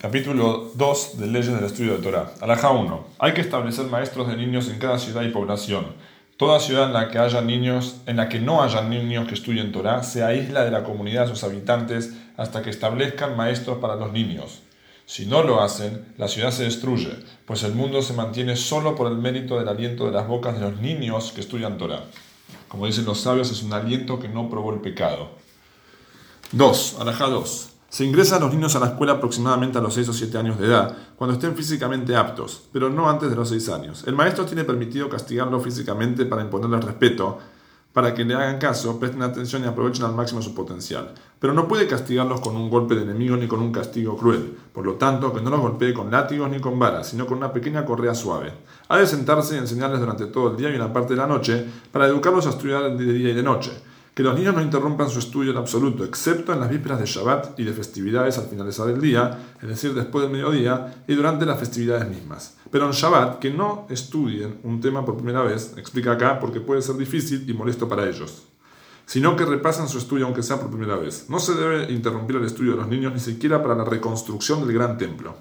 [0.00, 2.32] Capítulo 2 de Leyes del Estudio de Torah.
[2.40, 3.08] Alajá 1.
[3.18, 5.88] Hay que establecer maestros de niños en cada ciudad y población.
[6.38, 9.72] Toda ciudad en la que haya niños, en la que no haya niños que estudien
[9.72, 14.10] Torah, se aísla de la comunidad de sus habitantes hasta que establezcan maestros para los
[14.10, 14.62] niños.
[15.04, 17.10] Si no lo hacen, la ciudad se destruye,
[17.44, 20.62] pues el mundo se mantiene solo por el mérito del aliento de las bocas de
[20.62, 22.04] los niños que estudian Torah.
[22.68, 25.28] Como dicen los sabios, es un aliento que no probó el pecado.
[26.52, 26.96] 2.
[27.00, 27.70] Alajá 2.
[27.90, 30.60] Se ingresa a los niños a la escuela aproximadamente a los 6 o 7 años
[30.60, 34.04] de edad, cuando estén físicamente aptos, pero no antes de los 6 años.
[34.06, 37.38] El maestro tiene permitido castigarlo físicamente para imponerle respeto,
[37.92, 41.12] para que le hagan caso, presten atención y aprovechen al máximo su potencial.
[41.40, 44.56] Pero no puede castigarlos con un golpe de enemigo ni con un castigo cruel.
[44.72, 47.52] Por lo tanto, que no los golpee con látigos ni con varas, sino con una
[47.52, 48.52] pequeña correa suave.
[48.86, 51.66] Ha de sentarse y enseñarles durante todo el día y una parte de la noche
[51.90, 55.18] para educarlos a estudiar de día y de noche que los niños no interrumpan su
[55.18, 59.00] estudio en absoluto, excepto en las vísperas de Shabbat y de festividades al finalizar el
[59.00, 62.56] día, es decir, después del mediodía y durante las festividades mismas.
[62.70, 66.82] Pero en Shabbat, que no estudien un tema por primera vez, explica acá porque puede
[66.82, 68.48] ser difícil y molesto para ellos,
[69.06, 71.26] sino que repasen su estudio aunque sea por primera vez.
[71.28, 74.74] No se debe interrumpir el estudio de los niños ni siquiera para la reconstrucción del
[74.74, 75.36] gran templo.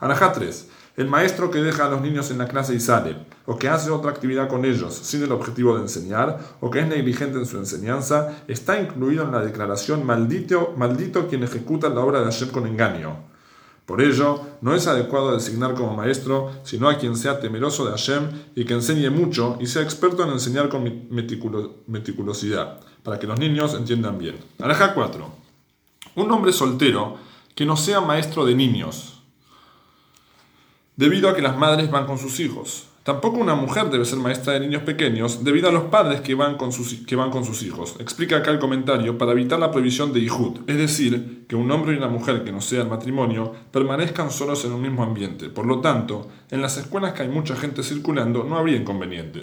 [0.00, 0.68] Anajá 3.
[0.96, 3.90] El maestro que deja a los niños en la clase y sale, o que hace
[3.90, 7.58] otra actividad con ellos sin el objetivo de enseñar, o que es negligente en su
[7.58, 12.68] enseñanza, está incluido en la declaración maldito, maldito quien ejecuta la obra de Hashem con
[12.68, 13.16] engaño.
[13.86, 18.30] Por ello, no es adecuado designar como maestro, sino a quien sea temeroso de Hashem
[18.54, 21.08] y que enseñe mucho y sea experto en enseñar con
[21.88, 24.36] meticulosidad, para que los niños entiendan bien.
[24.60, 25.28] Aleja 4.
[26.14, 27.16] Un hombre soltero
[27.56, 29.23] que no sea maestro de niños,
[30.96, 32.88] debido a que las madres van con sus hijos.
[33.04, 36.56] Tampoco una mujer debe ser maestra de niños pequeños debido a los padres que van
[36.56, 37.96] con sus, que van con sus hijos.
[37.98, 41.92] Explica acá el comentario para evitar la prohibición de Ihud, es decir, que un hombre
[41.92, 45.50] y una mujer que no sea el matrimonio permanezcan solos en un mismo ambiente.
[45.50, 49.42] Por lo tanto, en las escuelas que hay mucha gente circulando no habría inconveniente.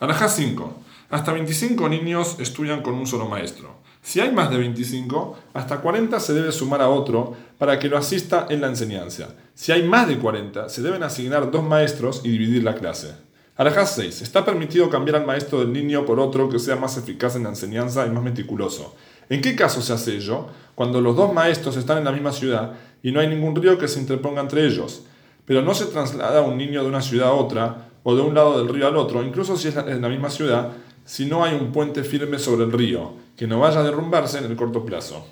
[0.00, 0.82] Arajá 5.
[1.10, 3.76] Hasta 25 niños estudian con un solo maestro.
[4.02, 7.98] Si hay más de 25, hasta 40 se debe sumar a otro para que lo
[7.98, 9.28] asista en la enseñanza.
[9.54, 13.14] Si hay más de 40, se deben asignar dos maestros y dividir la clase.
[13.56, 14.22] Alajá 6.
[14.22, 17.50] Está permitido cambiar al maestro del niño por otro que sea más eficaz en la
[17.50, 18.94] enseñanza y más meticuloso.
[19.28, 20.46] ¿En qué caso se hace ello?
[20.74, 22.72] Cuando los dos maestros están en la misma ciudad
[23.02, 25.02] y no hay ningún río que se interponga entre ellos.
[25.44, 28.58] Pero no se traslada un niño de una ciudad a otra o de un lado
[28.58, 30.70] del río al otro, incluso si es en la misma ciudad,
[31.10, 34.44] si no hay un puente firme sobre el río, que no vaya a derrumbarse en
[34.44, 35.26] el corto plazo.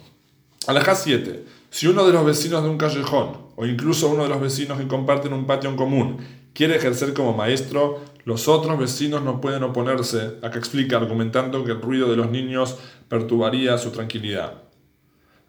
[0.67, 1.45] Alajá 7.
[1.71, 4.89] Si uno de los vecinos de un callejón, o incluso uno de los vecinos que
[4.89, 6.17] comparten un patio en común,
[6.53, 11.81] quiere ejercer como maestro, los otros vecinos no pueden oponerse, acá explica argumentando que el
[11.81, 12.77] ruido de los niños
[13.09, 14.68] perturbaría su tranquilidad.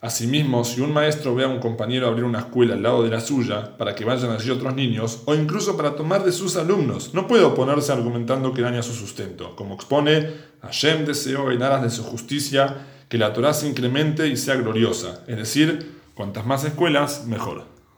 [0.02, 3.20] Asimismo, si un maestro ve a un compañero abrir una escuela al lado de la
[3.20, 7.28] suya para que vayan allí otros niños, o incluso para tomar de sus alumnos, no
[7.28, 9.58] puede oponerse argumentando que daña su sustento.
[9.58, 12.78] Como expone, Hashem deseó en aras de su justicia
[13.10, 17.79] que la Torah se incremente y sea gloriosa, es decir, cuantas más escuelas, mejor.